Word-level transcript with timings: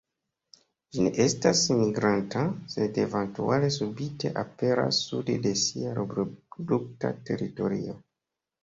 Ĝi 0.95 1.03
ne 1.07 1.11
estas 1.25 1.61
migranta, 1.81 2.41
sed 2.77 2.97
eventuale 3.03 3.71
subite 3.77 4.33
aperas 4.47 5.03
sude 5.11 5.37
de 5.47 5.57
sia 5.67 5.95
reprodukta 6.03 7.17
teritorio. 7.31 8.01